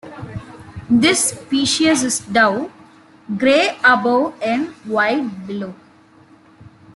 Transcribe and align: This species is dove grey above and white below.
This 0.89 1.25
species 1.25 2.01
is 2.01 2.17
dove 2.21 2.71
grey 3.37 3.77
above 3.83 4.33
and 4.41 4.69
white 4.83 5.45
below. 5.45 5.75